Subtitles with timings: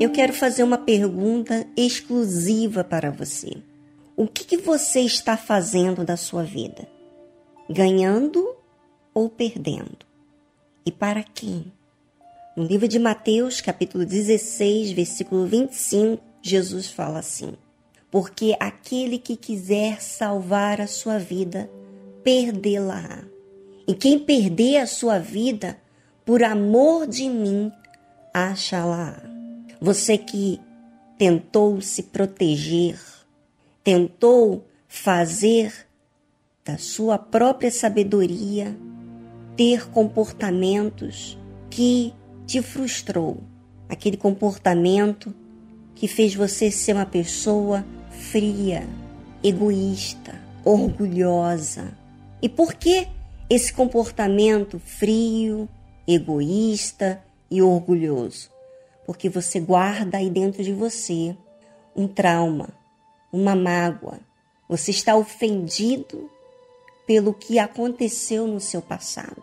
[0.00, 3.56] Eu quero fazer uma pergunta exclusiva para você.
[4.16, 6.86] O que, que você está fazendo da sua vida?
[7.70, 8.54] Ganhando
[9.14, 9.98] ou perdendo?
[10.84, 11.72] E para quem?
[12.56, 17.54] No livro de Mateus, capítulo 16, versículo 25, Jesus fala assim:
[18.10, 21.70] Porque aquele que quiser salvar a sua vida,
[22.22, 23.24] perdê-la.
[23.86, 25.78] E quem perder a sua vida,
[26.24, 27.72] por amor de mim,
[28.32, 29.22] achará.
[29.80, 30.60] Você que
[31.16, 32.98] tentou se proteger,
[33.82, 35.86] tentou fazer
[36.64, 38.76] da sua própria sabedoria
[39.56, 41.38] ter comportamentos
[41.70, 42.14] que
[42.46, 43.42] te frustrou,
[43.88, 45.34] aquele comportamento
[45.94, 47.84] que fez você ser uma pessoa
[48.30, 48.86] fria,
[49.42, 51.92] egoísta, orgulhosa.
[52.40, 53.08] E por que
[53.50, 55.68] esse comportamento frio,
[56.06, 58.50] egoísta e orgulhoso?
[59.06, 61.36] Porque você guarda aí dentro de você
[61.96, 62.68] um trauma,
[63.32, 64.20] uma mágoa.
[64.68, 66.30] Você está ofendido
[67.06, 69.42] pelo que aconteceu no seu passado.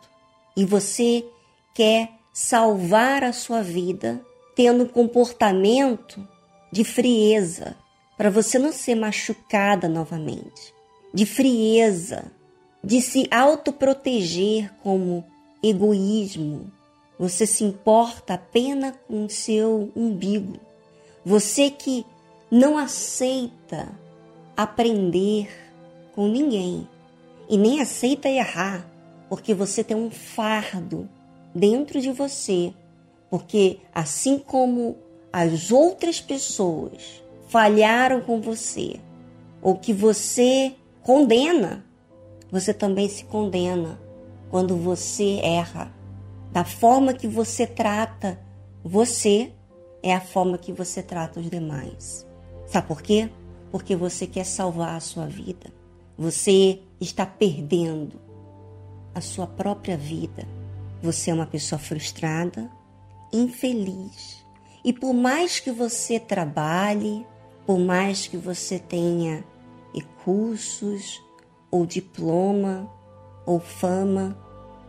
[0.56, 1.26] E você
[1.74, 4.22] quer salvar a sua vida
[4.56, 6.26] tendo um comportamento
[6.72, 7.76] de frieza,
[8.18, 10.74] para você não ser machucada novamente,
[11.14, 12.32] de frieza,
[12.84, 15.26] de se autoproteger como
[15.62, 16.72] egoísmo.
[17.18, 20.60] Você se importa apenas com o seu umbigo.
[21.26, 22.06] Você que
[22.52, 23.90] não aceita
[24.56, 25.50] aprender
[26.14, 26.88] com ninguém
[27.50, 28.90] e nem aceita errar,
[29.30, 31.10] porque você tem um fardo
[31.54, 32.74] dentro de você,
[33.30, 34.98] porque assim como
[35.32, 39.00] as outras pessoas falharam com você,
[39.62, 41.86] ou que você condena,
[42.52, 44.00] você também se condena
[44.50, 45.95] quando você erra.
[46.56, 48.40] Da forma que você trata
[48.82, 49.52] você,
[50.02, 52.26] é a forma que você trata os demais.
[52.66, 53.30] Sabe por quê?
[53.72, 55.74] Porque você quer salvar a sua vida.
[56.18, 58.22] Você está perdendo
[59.14, 60.48] a sua própria vida
[61.06, 62.68] você é uma pessoa frustrada,
[63.32, 64.44] infeliz.
[64.84, 67.26] E por mais que você trabalhe,
[67.66, 69.44] por mais que você tenha
[70.24, 71.24] cursos,
[71.70, 72.92] ou diploma,
[73.46, 74.36] ou fama,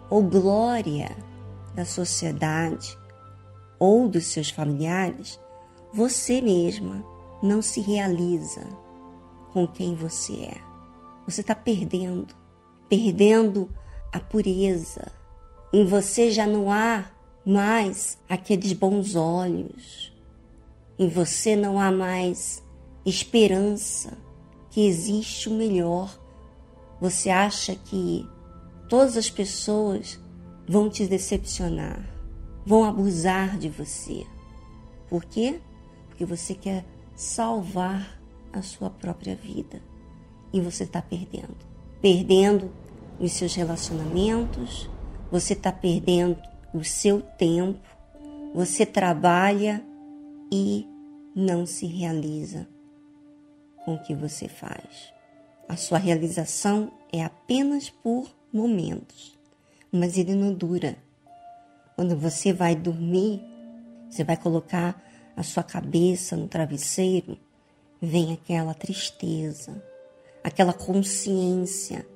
[0.08, 1.14] ou glória
[1.76, 2.98] da sociedade,
[3.78, 5.38] ou dos seus familiares,
[5.92, 7.04] você mesma
[7.42, 8.66] não se realiza
[9.52, 10.60] com quem você é.
[11.26, 12.34] Você está perdendo,
[12.88, 13.70] perdendo
[14.12, 15.12] a pureza,
[15.72, 17.04] em você já não há
[17.44, 20.12] mais aqueles bons olhos.
[20.98, 22.64] Em você não há mais
[23.04, 24.16] esperança
[24.70, 26.18] que existe o melhor.
[27.00, 28.26] Você acha que
[28.88, 30.18] todas as pessoas
[30.68, 32.04] vão te decepcionar,
[32.64, 34.26] vão abusar de você.
[35.08, 35.60] Por quê?
[36.08, 36.84] Porque você quer
[37.14, 38.20] salvar
[38.52, 39.80] a sua própria vida
[40.52, 41.56] e você está perdendo.
[42.00, 42.70] Perdendo
[43.18, 44.90] os seus relacionamentos,
[45.30, 46.38] você está perdendo
[46.74, 47.80] o seu tempo,
[48.54, 49.84] você trabalha
[50.52, 50.86] e
[51.34, 52.66] não se realiza
[53.84, 55.12] com o que você faz.
[55.68, 59.35] A sua realização é apenas por momentos,
[59.92, 60.96] mas ele não dura.
[61.94, 63.40] Quando você vai dormir,
[64.08, 65.02] você vai colocar
[65.36, 67.38] a sua cabeça no travesseiro,
[68.00, 69.82] vem aquela tristeza,
[70.42, 72.06] aquela consciência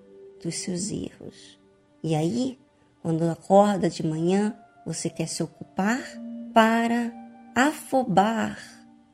[0.42, 1.58] dos seus erros.
[2.02, 2.58] E aí
[3.02, 4.54] quando acorda de manhã,
[4.84, 6.00] você quer se ocupar
[6.52, 7.12] para
[7.54, 8.58] afobar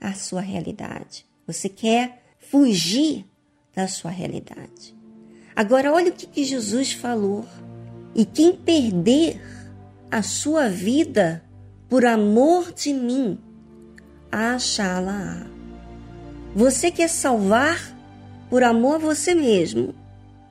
[0.00, 1.25] a sua realidade.
[1.47, 3.25] Você quer fugir
[3.75, 4.94] da sua realidade.
[5.55, 7.47] Agora, olha o que, Jesus falou.
[8.19, 9.38] E quem perder
[10.10, 11.44] a sua vida
[11.87, 13.38] por amor de mim,
[14.32, 15.47] achá-la.
[16.55, 17.94] Você quer salvar
[18.49, 19.94] por amor a você mesmo.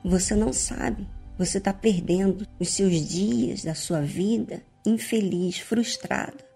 [0.04, 1.08] Você não sabe.
[1.36, 6.46] Você está perdendo os seus dias da sua vida infeliz, frustrada.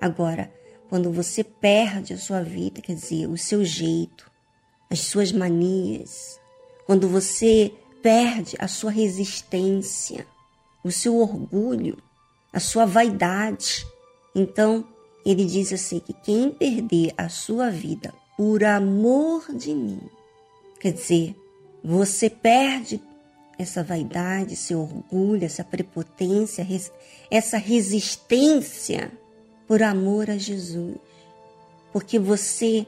[0.00, 0.52] Agora,
[0.88, 4.28] quando você perde a sua vida, quer dizer, o seu jeito,
[4.90, 6.40] as suas manias,
[6.84, 7.72] quando você
[8.02, 10.26] perde a sua resistência,
[10.82, 11.98] o seu orgulho,
[12.52, 13.86] a sua vaidade,
[14.34, 14.84] então
[15.24, 20.00] ele diz assim que quem perder a sua vida por amor de mim,
[20.80, 21.34] quer dizer,
[21.82, 23.02] você perde
[23.58, 26.66] essa vaidade, seu orgulho, essa prepotência,
[27.30, 29.10] essa resistência
[29.66, 30.96] por amor a Jesus.
[31.92, 32.86] Porque você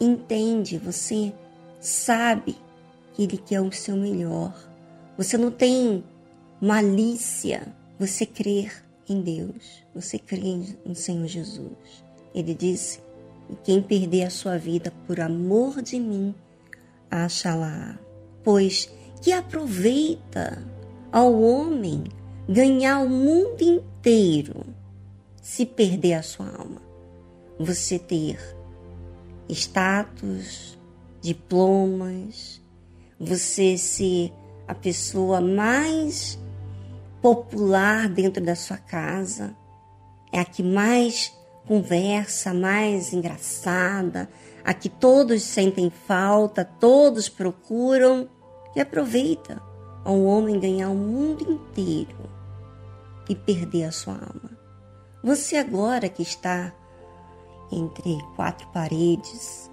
[0.00, 1.32] entende, você
[1.80, 2.56] sabe
[3.12, 4.54] que Ele quer o seu melhor.
[5.18, 6.04] Você não tem
[6.62, 12.04] malícia, você crer em Deus, você crê no Senhor Jesus.
[12.32, 13.00] Ele disse:
[13.64, 16.32] quem perder a sua vida por amor de mim,
[17.10, 17.98] achará.
[18.44, 18.88] Pois
[19.20, 20.64] que aproveita
[21.10, 22.04] ao homem
[22.48, 24.64] ganhar o mundo inteiro
[25.42, 26.80] se perder a sua alma.
[27.58, 28.38] Você ter
[29.48, 30.78] status,
[31.20, 32.62] diplomas,
[33.18, 34.32] você ser
[34.66, 36.38] a pessoa mais
[37.22, 39.56] popular dentro da sua casa,
[40.32, 41.32] é a que mais
[41.66, 44.28] conversa, mais engraçada,
[44.64, 48.28] a que todos sentem falta, todos procuram
[48.74, 49.62] e aproveita
[50.04, 52.28] ao homem ganhar o mundo inteiro
[53.28, 54.58] e perder a sua alma.
[55.22, 56.74] Você agora que está
[57.70, 59.70] entre quatro paredes,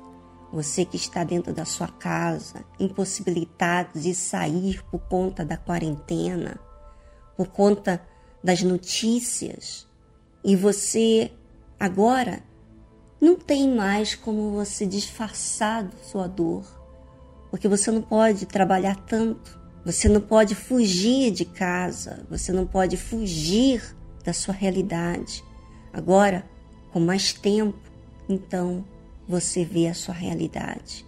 [0.53, 6.59] você que está dentro da sua casa, impossibilitado de sair por conta da quarentena,
[7.39, 8.01] por conta
[8.43, 9.87] das notícias,
[10.43, 11.31] e você
[11.79, 12.43] agora
[13.21, 16.65] não tem mais como você disfarçar sua dor,
[17.49, 22.97] porque você não pode trabalhar tanto, você não pode fugir de casa, você não pode
[22.97, 25.41] fugir da sua realidade.
[25.93, 26.45] Agora,
[26.91, 27.79] com mais tempo,
[28.27, 28.83] então
[29.25, 31.05] você vê a sua realidade,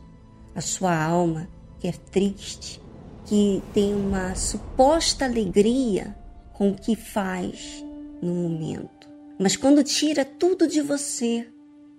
[0.56, 2.82] a sua alma que é triste,
[3.26, 6.21] que tem uma suposta alegria
[6.62, 7.84] com o que faz
[8.22, 9.10] no momento.
[9.40, 11.48] Mas quando tira tudo de você,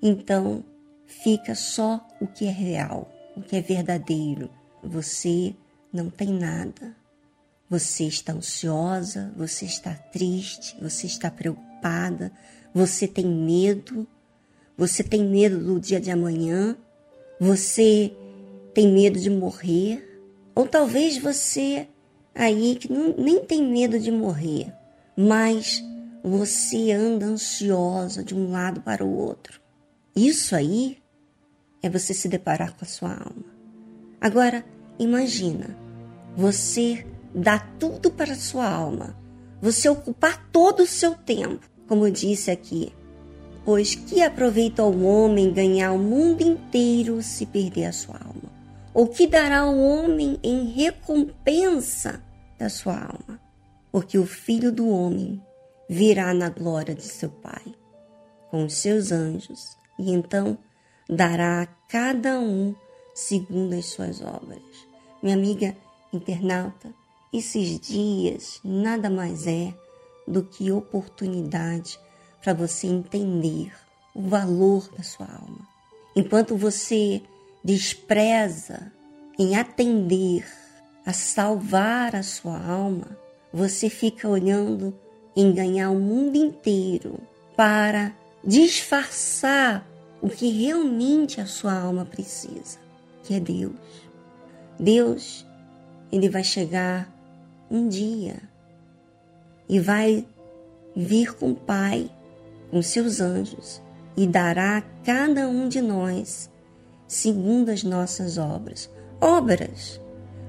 [0.00, 0.64] então
[1.04, 4.48] fica só o que é real, o que é verdadeiro.
[4.80, 5.52] Você
[5.92, 6.94] não tem nada.
[7.68, 12.30] Você está ansiosa, você está triste, você está preocupada,
[12.72, 14.06] você tem medo,
[14.78, 16.76] você tem medo do dia de amanhã,
[17.40, 18.16] você
[18.72, 20.22] tem medo de morrer,
[20.54, 21.88] ou talvez você
[22.34, 24.72] aí que não, nem tem medo de morrer,
[25.16, 25.82] mas
[26.22, 29.60] você anda ansiosa de um lado para o outro.
[30.14, 30.98] Isso aí
[31.82, 33.44] é você se deparar com a sua alma.
[34.20, 34.64] Agora,
[34.98, 35.76] imagina,
[36.36, 39.16] você dá tudo para a sua alma,
[39.60, 42.92] você ocupar todo o seu tempo, como eu disse aqui,
[43.64, 48.51] pois que aproveita o homem ganhar o mundo inteiro se perder a sua alma?
[48.94, 52.22] Ou que dará o homem em recompensa
[52.58, 53.40] da sua alma?
[53.90, 55.42] Porque o filho do homem
[55.88, 57.74] virá na glória de seu Pai,
[58.50, 60.58] com os seus anjos, e então
[61.08, 62.74] dará a cada um
[63.14, 64.62] segundo as suas obras.
[65.22, 65.76] Minha amiga
[66.12, 66.92] internauta,
[67.32, 69.74] esses dias nada mais é
[70.26, 71.98] do que oportunidade
[72.42, 73.72] para você entender
[74.14, 75.66] o valor da sua alma.
[76.14, 77.22] Enquanto você
[77.64, 78.92] despreza
[79.38, 80.44] em atender
[81.04, 83.16] a salvar a sua alma,
[83.52, 84.96] você fica olhando
[85.34, 87.18] em ganhar o mundo inteiro
[87.56, 88.12] para
[88.44, 89.86] disfarçar
[90.20, 92.78] o que realmente a sua alma precisa,
[93.22, 93.74] que é Deus.
[94.78, 95.46] Deus,
[96.10, 97.12] ele vai chegar
[97.70, 98.36] um dia
[99.68, 100.26] e vai
[100.94, 102.10] vir com o Pai,
[102.70, 103.82] com seus anjos,
[104.16, 106.51] e dará a cada um de nós
[107.12, 108.88] segundo as nossas obras.
[109.20, 110.00] Obras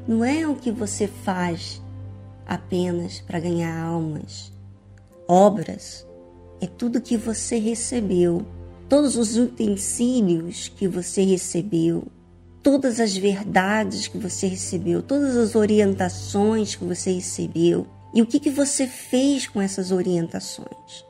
[0.08, 1.82] não é o que você faz
[2.46, 4.50] apenas para ganhar almas.
[5.28, 6.08] Obras
[6.62, 8.46] é tudo que você recebeu,
[8.88, 12.08] todos os utensílios que você recebeu,
[12.62, 18.40] todas as verdades que você recebeu, todas as orientações que você recebeu e o que,
[18.40, 21.06] que você fez com essas orientações?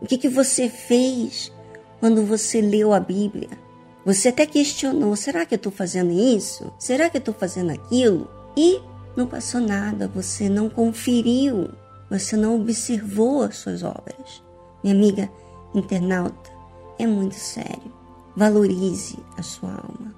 [0.00, 1.50] O que, que você fez
[1.98, 3.61] quando você leu a Bíblia?
[4.04, 6.72] Você até questionou: será que eu estou fazendo isso?
[6.78, 8.28] Será que eu estou fazendo aquilo?
[8.56, 8.80] E
[9.16, 11.70] não passou nada, você não conferiu,
[12.10, 14.42] você não observou as suas obras.
[14.82, 15.30] Minha amiga
[15.74, 16.50] internauta,
[16.98, 17.92] é muito sério.
[18.34, 20.14] Valorize a sua alma,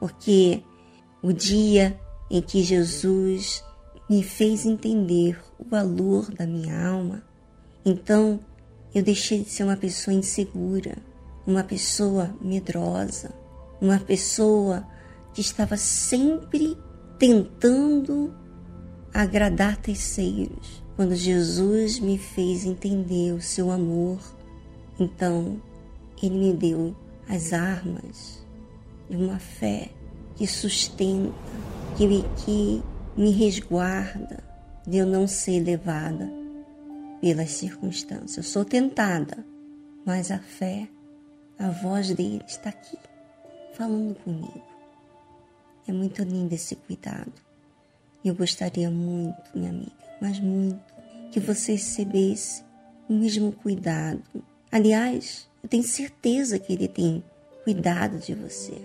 [0.00, 0.62] porque
[1.22, 1.98] o dia
[2.30, 3.62] em que Jesus
[4.08, 7.22] me fez entender o valor da minha alma,
[7.84, 8.40] então
[8.94, 10.96] eu deixei de ser uma pessoa insegura,
[11.46, 13.34] uma pessoa medrosa,
[13.80, 14.86] uma pessoa
[15.32, 16.76] que estava sempre
[17.18, 18.34] tentando
[19.12, 20.82] agradar terceiros.
[20.96, 24.18] Quando Jesus me fez entender o seu amor,
[24.98, 25.60] então
[26.22, 26.96] ele me deu
[27.28, 28.44] as armas
[29.08, 29.90] de uma fé
[30.36, 31.32] que sustenta,
[31.96, 32.82] que me, que
[33.16, 34.42] me resguarda
[34.86, 36.30] de eu não ser levada
[37.20, 38.36] pelas circunstâncias.
[38.36, 39.44] Eu sou tentada,
[40.04, 40.88] mas a fé,
[41.58, 42.98] a voz dele está aqui,
[43.74, 44.62] falando comigo.
[45.86, 47.32] É muito lindo esse cuidado.
[48.24, 50.80] Eu gostaria muito, minha amiga, mas muito,
[51.30, 52.64] que você recebesse
[53.08, 54.22] o mesmo cuidado.
[54.72, 57.22] Aliás, eu tenho certeza que Ele tem
[57.64, 58.80] cuidado de você.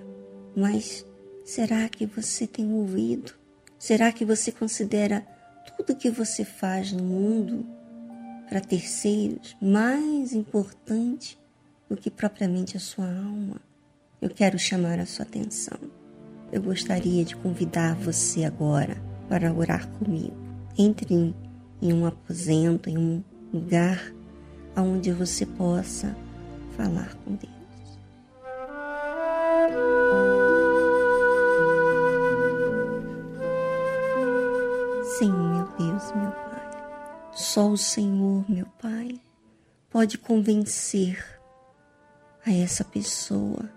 [0.55, 1.05] Mas
[1.45, 3.33] será que você tem ouvido?
[3.77, 5.25] Será que você considera
[5.77, 7.65] tudo que você faz no mundo
[8.49, 11.38] para terceiros mais importante
[11.89, 13.59] do que propriamente a sua alma?
[14.21, 15.79] Eu quero chamar a sua atenção.
[16.51, 20.35] Eu gostaria de convidar você agora para orar comigo.
[20.77, 21.33] Entre
[21.81, 24.13] em um aposento, em um lugar
[24.75, 26.15] onde você possa
[26.75, 27.59] falar com Deus.
[35.17, 37.29] Sim, meu Deus, meu Pai.
[37.33, 39.19] Só o Senhor, meu Pai,
[39.89, 41.38] pode convencer
[42.45, 43.69] a essa pessoa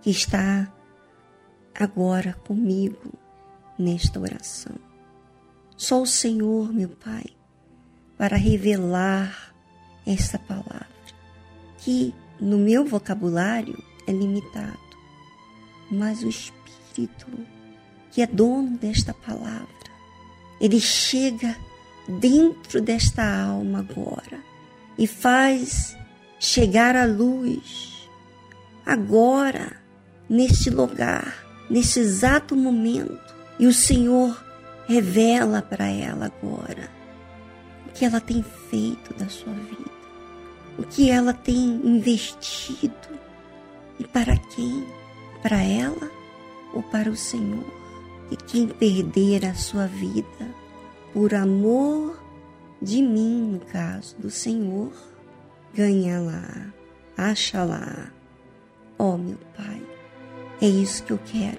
[0.00, 0.72] que está
[1.74, 3.12] agora comigo
[3.78, 4.76] nesta oração.
[5.76, 7.24] Só o Senhor, meu Pai,
[8.16, 9.54] para revelar
[10.06, 10.88] esta palavra,
[11.78, 14.78] que no meu vocabulário é limitado,
[15.90, 17.26] mas o Espírito,
[18.10, 19.68] que é dono desta palavra,
[20.60, 21.56] ele chega
[22.08, 24.42] dentro desta alma agora
[24.96, 25.97] e faz
[26.38, 28.08] chegar a luz
[28.86, 29.76] agora,
[30.28, 34.42] neste lugar, nesse exato momento, e o Senhor
[34.86, 36.88] revela para ela agora
[37.86, 39.90] o que ela tem feito da sua vida,
[40.78, 43.18] o que ela tem investido
[43.98, 44.86] e para quem?
[45.42, 46.10] Para ela
[46.72, 47.66] ou para o Senhor?
[48.30, 50.54] E quem perder a sua vida
[51.12, 52.22] por amor
[52.80, 54.92] de mim, no caso do Senhor,
[55.74, 56.72] ganha lá,
[57.16, 58.10] acha lá.
[58.98, 59.82] Oh, meu Pai,
[60.60, 61.58] é isso que eu quero.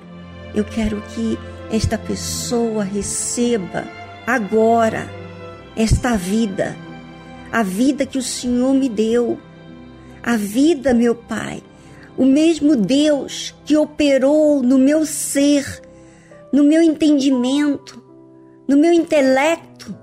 [0.54, 1.38] Eu quero que
[1.72, 3.86] esta pessoa receba
[4.26, 5.08] agora
[5.76, 6.76] esta vida,
[7.52, 9.40] a vida que o Senhor me deu,
[10.22, 11.64] a vida, meu Pai,
[12.18, 15.82] o mesmo Deus que operou no meu ser,
[16.52, 18.04] no meu entendimento,
[18.68, 19.96] no meu intelecto,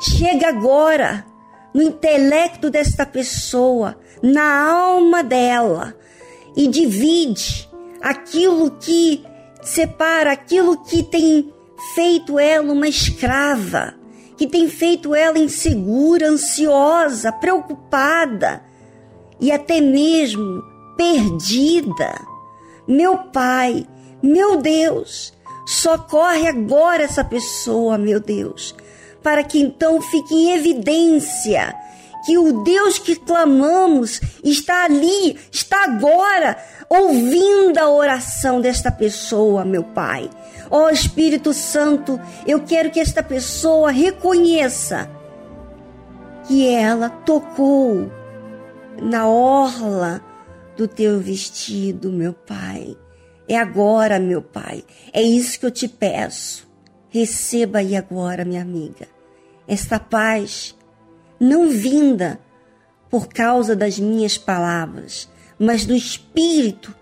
[0.00, 1.24] chega agora
[1.76, 5.94] no intelecto desta pessoa, na alma dela
[6.56, 7.68] e divide
[8.00, 9.22] aquilo que
[9.62, 11.52] separa aquilo que tem
[11.94, 13.92] feito ela uma escrava,
[14.38, 18.64] que tem feito ela insegura, ansiosa, preocupada
[19.38, 20.64] e até mesmo
[20.96, 22.14] perdida.
[22.88, 23.86] Meu Pai,
[24.22, 25.34] meu Deus,
[25.66, 28.74] socorre agora essa pessoa, meu Deus,
[29.26, 31.74] para que então fique em evidência
[32.24, 36.56] que o Deus que clamamos está ali, está agora,
[36.88, 40.30] ouvindo a oração desta pessoa, meu Pai.
[40.70, 45.10] Ó oh, Espírito Santo, eu quero que esta pessoa reconheça
[46.46, 48.08] que ela tocou
[49.02, 50.22] na orla
[50.76, 52.96] do teu vestido, meu Pai.
[53.48, 54.84] É agora, meu Pai.
[55.12, 56.64] É isso que eu te peço.
[57.10, 59.15] Receba aí agora, minha amiga,
[59.68, 60.74] esta paz
[61.38, 62.40] não vinda
[63.10, 66.94] por causa das minhas palavras, mas do Espírito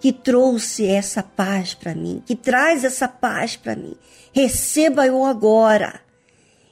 [0.00, 3.94] que trouxe essa paz para mim, que traz essa paz para mim.
[4.32, 6.00] Receba-o agora.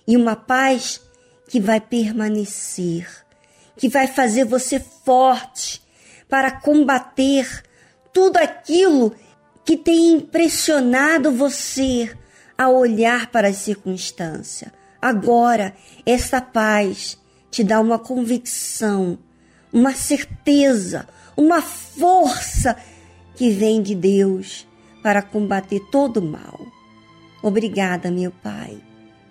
[0.06, 1.00] E uma paz
[1.46, 3.06] que vai permanecer,
[3.76, 5.82] que vai fazer você forte
[6.28, 7.62] para combater
[8.12, 9.14] tudo aquilo
[9.64, 12.10] que tem impressionado você
[12.56, 14.77] a olhar para as circunstâncias.
[15.00, 15.74] Agora,
[16.04, 17.18] essa paz
[17.50, 19.18] te dá uma convicção,
[19.72, 22.76] uma certeza, uma força
[23.36, 24.66] que vem de Deus
[25.02, 26.60] para combater todo o mal.
[27.42, 28.82] Obrigada, meu Pai.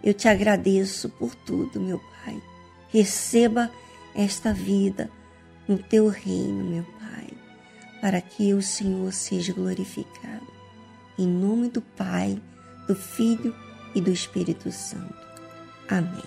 [0.01, 2.41] Eu te agradeço por tudo, meu Pai.
[2.89, 3.69] Receba
[4.15, 5.11] esta vida
[5.67, 7.27] no teu reino, meu Pai,
[7.99, 10.47] para que o Senhor seja glorificado.
[11.19, 12.41] Em nome do Pai,
[12.87, 13.53] do Filho
[13.93, 15.26] e do Espírito Santo.
[15.89, 16.23] Amém.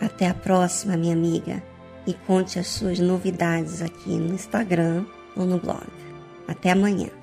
[0.00, 1.62] Até a próxima, minha amiga,
[2.06, 5.04] e conte as suas novidades aqui no Instagram
[5.36, 5.86] ou no blog.
[6.48, 7.19] Até amanhã.